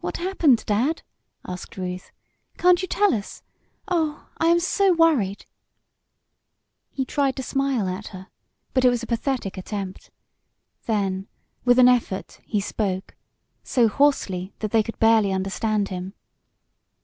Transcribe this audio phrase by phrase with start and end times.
[0.00, 1.02] "What happened, Dad?"
[1.46, 2.10] asked Ruth.
[2.58, 3.44] "Can't you tell us?
[3.86, 5.46] Oh, I am so worried!"
[6.90, 8.26] He tried to smile at her,
[8.74, 10.10] but it was a pathetic attempt.
[10.86, 11.28] Then,
[11.64, 13.14] with an effort, he spoke
[13.62, 16.14] so hoarsely that they could barely understand him.